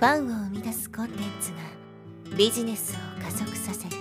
[0.00, 3.96] ファンを生み出すコンテンツがビジネスを加速させる。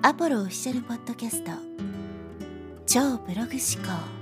[0.00, 1.50] アポロオフィシャルポッドキャスト。
[2.86, 4.21] 超ブログ思考。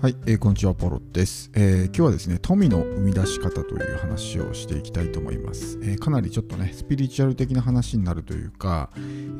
[0.00, 5.78] はい、えー、こんにちは、ポロです、えー、今日はですね、富の生み出し方という話をしていきたいと思います。
[5.82, 8.88] えー、かなりちょっとね、スピリチュアル的な話になるというか、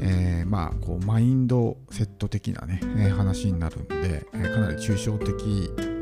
[0.00, 5.32] えまあ、こう、マインドセット的なね、え話になるんで、えかなり抽象的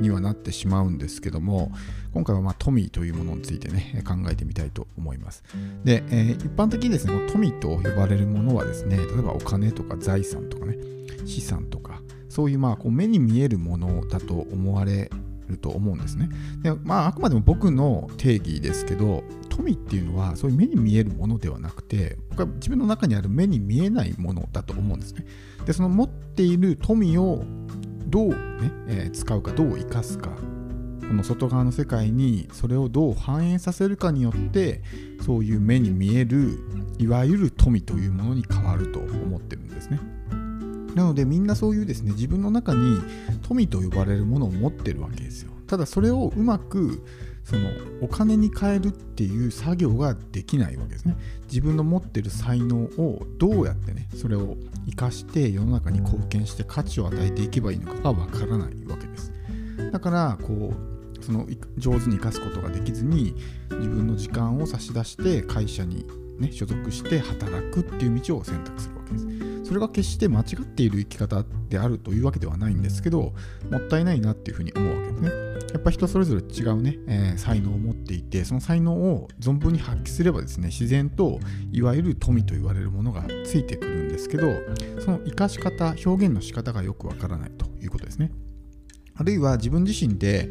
[0.00, 1.70] にはなってしまうんですけども、
[2.12, 5.44] 今回はまあ富というものについてね、考えてみたいと思います。
[5.84, 10.76] で、え一般的にですね、富と呼ばれるものはですね、例えばお金とか財産とかね、
[11.26, 15.10] 資産とか、そういうまあこう目に見えるものだと思われ
[15.48, 16.28] ると思うんですね。
[16.62, 25.24] でまあ、あくまでも僕の定義ですけど富っていうのはそういう目に見えるものではなくて僕は自分の中にある目に見えないものだと思うんですね。
[25.64, 27.44] でその持っている富を
[28.06, 28.36] どうね、
[28.88, 30.30] えー、使うかどう生かすか
[31.08, 34.82] この外側の世界にそれをどう反映させるかによって
[35.24, 36.58] そういう目に見える
[36.98, 39.98] いわゆる富というものに変わると思ってるんですね。
[40.98, 43.00] なのでみんなそういうですね自分の中に
[43.42, 45.52] 富と呼ばれるものを持ってるわけですよ。
[45.68, 47.04] ただそれをうまく
[47.44, 47.70] その
[48.02, 51.16] お金に変えるっていう作業ができないわけですね。
[51.46, 59.32] 自分の持ってる才能をどうやってねそれを生かして世の中に貢献して価値を与えていけばいいのかがわからないわけです。
[59.92, 63.36] だからこうその上手に生かすことができずに
[63.70, 66.06] 自分の時間を差し出して会社に
[66.40, 69.57] ね所属して働くっていう道を選択するわけです。
[69.68, 73.34] それが決して間違っている生き方であるというわけではないんですけど、
[73.70, 75.28] もったいないなっていうふうに思うわけですね。
[75.74, 81.38] やっぱ人それぞれ違うね、えー、才能を持っていて、その才能を存分に発揮すればですね、自然と
[81.70, 84.54] いわゆる富と言われるものがついてくるんですけど、
[85.00, 88.32] その生かし方、表現の仕方がよくわからないということですね。
[89.16, 90.48] あるいは自分自身で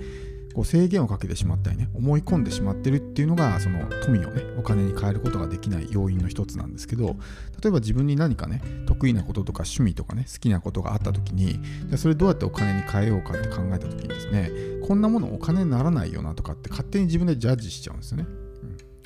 [0.58, 7.16] こう制限をかけてしまったりね思い込んでしまってるっていうのがその富をねお金に変えることができない要因の一つなんですけど
[7.62, 14.50] 例えば自分に何かね得意なこととか趣味とかね好きなことがあった時にじゃそれどうやってお金に変えようかって考えた時にですね
[14.88, 18.26] こんなものお金にならないよなとかって勝手に自分でジャッジしちゃうんですよね、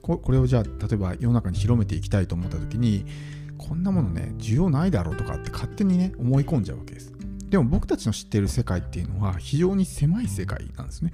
[0.02, 3.06] これをじゃあ例えば世の中に広めていきたいと思った時に
[3.58, 7.12] こんなものね需要ないだろうとかって勝手にね思い込んじゃうわけです。
[7.52, 11.12] でも僕たちの知っている世界っていうのは非常に狭い世界なんですね。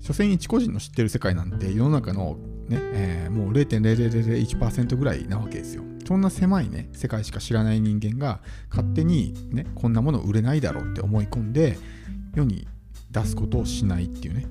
[0.00, 5.84] 所詮一個人の知ってる世界なんて世の中のね、えー、もう0.0001%ぐらいなわけですよ。
[6.06, 8.40] そんな狭いね、世界しか知らない人間が
[8.70, 11.76] 勝手にね、こんなもの売れないだろうって思い込んで
[12.34, 12.66] 世に
[13.10, 14.46] 出すことをしないっていうね。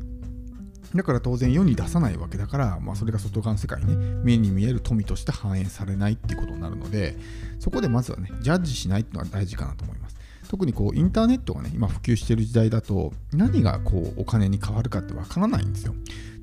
[0.94, 7.18] だから当然世に出さないわけだから、まあ、それが外側の世界にね、目に見える富として反映されないっていうことになるので、
[7.59, 10.12] そこでまずはね、ジャッジしないっていうのが大事かなと思います。
[10.51, 15.95] 特にこうインターネットがね今普及している時代だと何がこうお金に変わるかってわからないんですよ。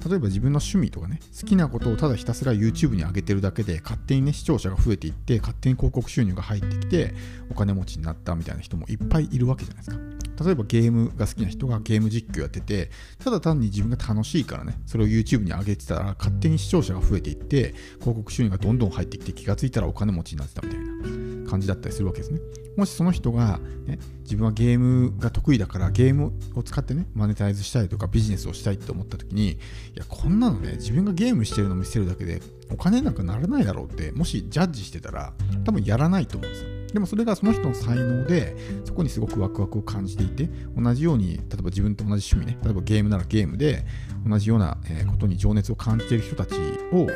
[0.09, 7.13] 例えば自分の趣味とかね好きなことをただひたすら YouTube に上げてるだけで勝手にね視聴者が増えていって勝手に広告収入が入ってきて
[7.51, 10.18] お金持ちになったみたいな人もいっぱいいるわけじゃないですか。
[10.41, 22.41] 例えばゲームが好きな人がゲーム実況やっててただ単に自分が楽しいからねそれを YouTube に上げてたら勝手に視聴者が増えていって広告収入がどんどん入ってきて気がついたらお金持ちになってたみたいな感じだったりするわけですね。
[22.77, 29.57] もしその人が、ね、自分はゲームが得意だからゲームを使ってねマネタイズしたいとかビジネスをしたいって思った時にい
[29.97, 35.33] やこんなのね自分がゲームしてるの見せるだけでお金なんかならないだろうってもしジャッジしてたら
[35.65, 36.78] 多分やらないと思うんですよ。
[36.93, 43.85] でもそれがその人の才能でそこにすごくワクワクを感じていて同じように例えば自分と同じ趣味ね例えばゲームならゲームで
[44.27, 44.79] 同じような
[45.11, 46.55] ことに情熱を感じている人たち
[46.93, 47.07] を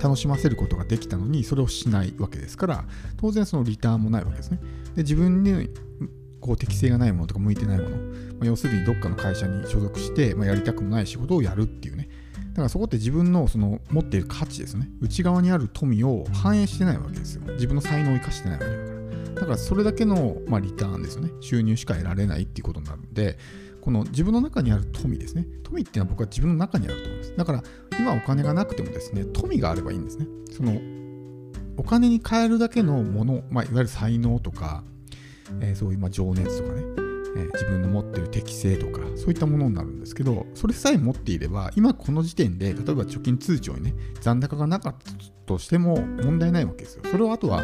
[0.00, 2.84] 楽しませることができたのにそれをしないわけですから
[3.16, 4.60] 当然そのリターンもないわけですね。
[4.94, 5.70] で自分に
[6.40, 8.02] こう適性がないものとか向いてないもの、ま
[8.42, 12.10] あ、要するにどっかの会社に所属して、まあ、やりたくもない仕事をやるっていうね。
[12.50, 14.88] だからそこって自分のその持っている価値ですね。
[15.00, 17.42] 内側にある富を反映してないわけですよ。
[17.54, 18.83] 自分の才能を生かしてないわけ。
[19.34, 23.38] だからそれだけの、まあ、リターンですよね収入しか得られないっていうことになるんで
[23.84, 25.46] この自分の中にある富ですね。
[25.62, 27.36] 富っていうのは僕は自分の中にあると思います。
[27.36, 27.62] だから
[28.00, 30.26] 今お金がなくてもですね、富があればいいんですね。
[30.56, 30.80] その
[31.76, 34.84] お金に換えるだけのもの、まあ、いわゆる才能とか、
[35.60, 36.82] えー、そういうま情熱とかね、
[37.36, 45.12] えー、自分の持ってる適性とか、そういったものになるんですけど、それさえ持っていれば、今この時点で、例えば貯金通帳にね、残高がなかった
[45.46, 47.02] としても問題ないわけですよ。
[47.10, 47.62] それをあとは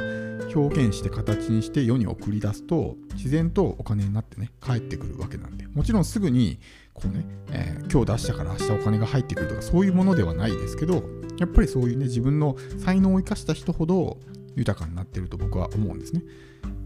[0.54, 6.58] 表現して形にして世に送り出すと、自然とお金になってね、返ってくるわけなんで、もちろんすぐに、
[6.92, 11.02] こうね、えー、今日出したから明日お金が入ってくるとか、そういうものではないですけど、
[11.38, 14.18] やっぱりそういうね、自分の才能を生かした人ほど、
[14.56, 16.22] 豊かになってると僕は思うんですね。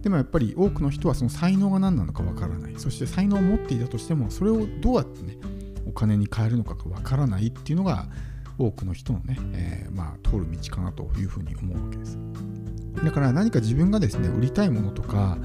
[0.04, 2.74] でもやっぱり多くの人はその才能が何なのかわからない。
[2.76, 5.38] そして才能を持っていたとしても、それをどうやってね、
[5.88, 8.06] お金に変えるのかがわからないっていうのが
[8.58, 12.18] 多くの人のね、えー、まあ通る道かなというふうに思うわけです。
[13.02, 15.38] だから何か自分がですね、売りたいものとか、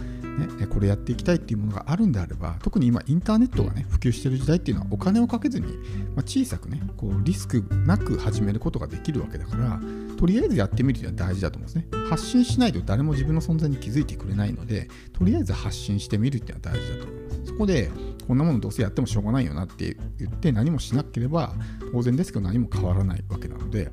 [0.60, 5.68] ね、これやっていきたいっていうものがあるんであれば特に今インターネットがね普及している時代っていうのはお金をかけずに、
[6.16, 9.82] まあ、小さくねこうリスクなく始めることができるわけだから
[10.18, 12.00] とりあえずやってみるというのは大事だと思うんですね。
[12.10, 17.46] 発信しないと誰も自分の存在に気づいてくれないのでとりあえず発信してみるっていうのは大事だと思います。
[17.46, 17.92] そこで
[18.28, 21.54] こんなものどうせやってもしょうがないよなって言って何もしなければ
[21.92, 23.92] 当然ですけど何も変わらないわけなので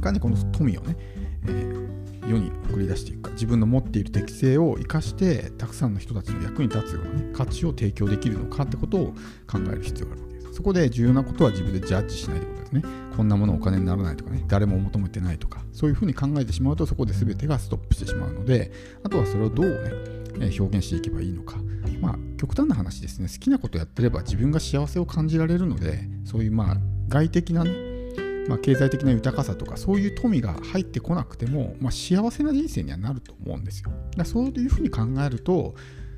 [0.00, 0.96] かねこの富をね、
[1.46, 3.30] えー世に送り出していくか。
[3.32, 9.06] 自分の持っている適性を生かしてたくさんの人たちの役に立つような、ね、価値を提供できるのかってことを
[9.50, 10.54] 考える必要があるわけです。
[10.54, 12.82] そこで重要なことは自分でジャッジしないということですね。
[13.16, 14.44] こんなものお金にならないとかね。
[14.48, 15.64] 誰も求めてないとか。
[15.72, 18.70] そういうふうに考えてしまうとそこで全てがストップしてしまうので
[19.02, 19.66] あとはそれをどう
[20.38, 21.56] ね表現していけばいいのか。
[22.00, 23.28] まあ極端な話ですね。
[23.28, 26.76] 好きなことやってれば自分が幸せを感じられるのでそういうまあ
[27.08, 27.93] 外的なね
[28.48, 33.90] まあ、経済的な豊かさとかそういう富が入ってこなくても、まあ、幸せな人生にはなると思うんですよ。
[34.16, 35.74] だそういうふうに考えると、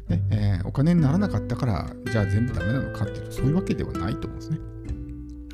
[0.08, 4.58] ねえー、お金にならなかったからじゃあ全部ダメなのかっていうとそういうわけではないと思うんですね。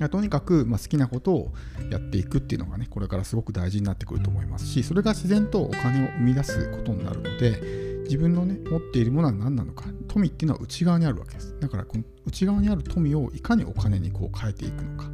[0.09, 1.53] とにかく、まあ、好きなことを
[1.91, 15.12] やっていくっていうのがねこれからすごく大事になってくると思いますしそれが自然とお金を生み出すことになるので自分のね持っているものは何なのか富っていうのは内側にあるわけですだからこの内側にある富をいかにお金にこう変えていくのか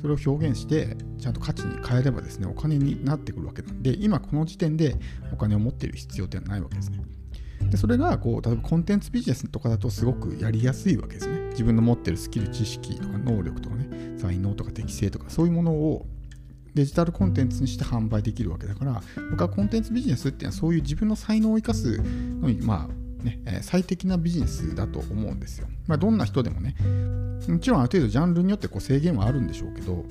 [0.00, 4.96] それを表現してちゃんと価値に変えればですねお金になってくるわけなんで今この時点で
[5.32, 7.00] お金を持っている必要ってないわけですね
[7.70, 16.06] でそれがこう例えばコンテンツビジネスとかだとすごくやりやすいわけですね自分の持っているスキル知識とか能力とかね才能とか適性とかそういうものを
[16.74, 25.68] デジタルコンテンツにして販売できるわけだから僕はコンテンツビジネスっていうのはそういう自分の才能を生かすのにまあね、最適なビジネスだと思うんですよ。
[25.88, 26.76] まあ、どんな人でもね、
[27.48, 30.04] もちろんある程度ジャンルによってこう制限はあるんでしょうけど、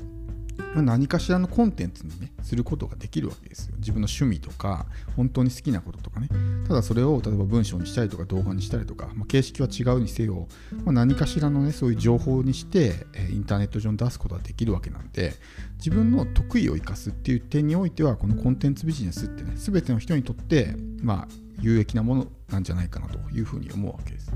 [0.73, 3.75] まあ、何かしらのコンテンツにね、することができるわけですよ。
[3.77, 6.29] 自分の趣味とか、本当に好きなこととかね。
[6.67, 10.47] ただそれを例えば文章にしたりとか動画にしたりとか、まあ、形式は違うにせよ、
[10.83, 15.33] まあ、何かしらのね、そういう情報にして、えインターネット上に出すことができるわけなんで、
[15.77, 21.27] 自分の得意を生かすっていう点においては、このコンテンツビジネスってね、全ての人にとって、まあ、
[21.59, 24.31] 有益なものなんじゃないかなというふうに思うわけです。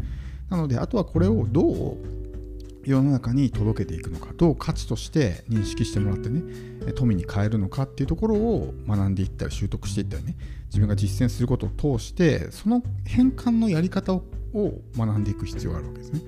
[0.51, 1.97] なので、あとはこれをどう
[2.83, 6.41] 世の中に届けていくのか、どう価値として認識してもらってね、
[6.93, 14.21] 富に変えるのかっていうところを学んでいったり習得していったりね、自分が実践することを通して、その変換のやり方を
[14.53, 16.21] 学んでいく必要があるわけですね。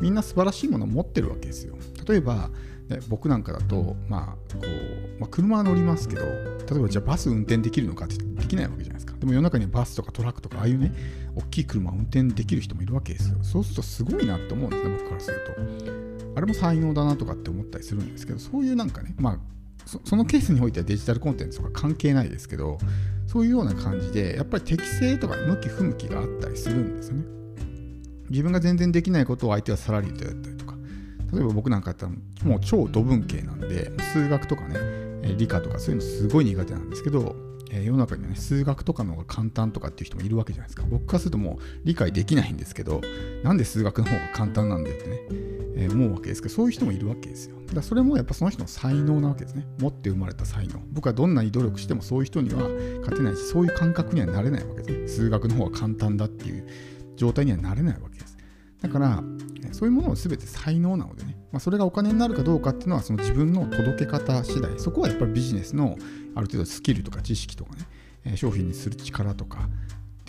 [0.00, 1.76] みんな素晴らしいものを持ってるわけですよ。
[2.08, 2.50] 例えば、
[2.88, 9.14] ね、僕なんかだと、まあこうまあ、車は乗りますけど、例えばじゃあバス運転できるのかってできないわけじゃないですか。
[9.18, 10.94] でも世の中にはバスとかトラックとか、ああいうね、
[11.36, 13.38] 大きい車を運転できる人もいるわけですよ。
[13.42, 15.40] そうするとすごいなって思うんですね、僕からする
[15.84, 15.98] と。
[16.36, 19.38] あれも才能だなとかって思ったりするんですけど、そういうなんかね、まあ
[19.84, 22.78] そ、そのケースにおいてはデジタルコンテンツとか関係ないですけど、
[23.26, 27.24] そういうような感じで、やっぱり適性とか向き不向きがあったりするんですよね。
[28.30, 30.67] 自分が全然できないことを相手はさらりとやったりとか、
[31.32, 32.12] 例えば僕なんかやったら
[32.44, 34.76] もう超土文系なんで、数学とかね、
[35.36, 37.36] 理科とかそういうのすごい苦手なんですけど、
[37.70, 40.86] 世の中にはね、数学とかの方が簡単とかっていう人もいるわけじゃないですか。
[40.88, 43.02] 僕からするともう理解できないんですけど、
[43.42, 45.20] なんで数学の方が簡単なんだよってね、
[45.76, 47.56] え、思うわけですけど、そういう人もいるわけですよ。
[47.60, 49.66] だからそれもやっぱその人の才能なわけですね。
[49.78, 50.80] 持って生まれた才能。
[50.92, 52.68] 僕はどんなに努力してもそういう人には
[53.00, 55.08] 勝てないし、そういう感覚にはなれないわけですね。
[55.08, 56.66] 数学の方が簡単だっていう
[57.16, 58.37] 状態にはなれないわけです。
[58.80, 59.22] だから、
[59.72, 64.78] そういうものを全て才能なのでね、まあ、それがお金になるかどうかっていうのはその自分の届け方次第。
[64.78, 65.96] そこはやっぱりビジネスの
[66.34, 67.72] ある程度スキルとか知識とか
[68.24, 69.68] ね商品にする力とか。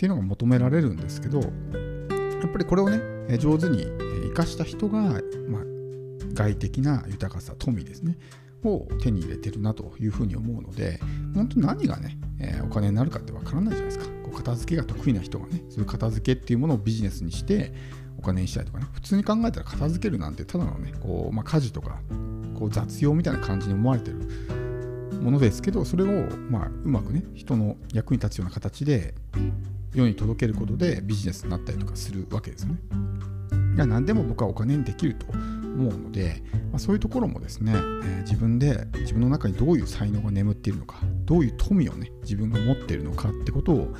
[0.00, 3.84] ていうのが求められるんですけどやっぱりこれをね上手に
[4.28, 5.20] 生かした人が、まあ、
[6.32, 8.16] 外的な豊かさ富ですね
[8.64, 11.00] を手に入れてるなというふうに思うので
[11.34, 14.06] 本当に何がね、え、お金になるかってわからないじゃないですか。
[14.22, 17.74] こう片付けが得意な人がねそういう片付けっていうものをビジネスにして
[18.20, 21.98] お金にしたりとかね普通に考えたら片付けるなんてただのねこう、まあ、家事とか
[22.58, 24.18] こう雑用みたいな感じに思われてる
[25.22, 26.06] ものですけどそれを、
[26.50, 29.14] まあ、うまくね人の役に立つような形で
[29.94, 32.80] 世に届けることでビジネスになったりとかするわけですよね。
[33.74, 43.94] いや何でも僕はお金にできると思うので、まあ、そういうところもですね、えー、自分で自分の中にどういう才能が眠っているのかどういう富をね自分が持っているのかってことを、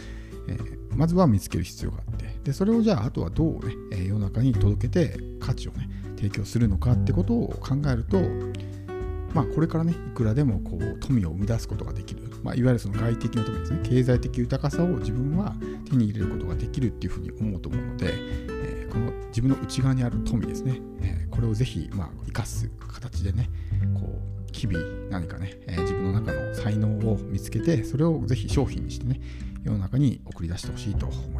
[0.48, 8.20] えー、まずは見つける必要があってでそれをじゃああとはどうね、え、世の中に届けて価値をね提供するのかってことを考えると
[9.34, 13.80] まあ、これからねいくらでもこう富を生み出すことができる、まあ、いわゆるその外的な富ですね。
[13.84, 15.54] 経済的豊かさを自分は
[15.88, 23.50] 手に入れることができるっていうふうに思うと思うので、えー、この自分の内側にある富ですね、えー、これをぜひまあ生かす形でね
[23.94, 29.20] こう日々何かね、えー、自分の中の才能を見つけてそれをぜひ商品にしてね
[29.62, 31.39] 世の中に送り出してほしいと思いま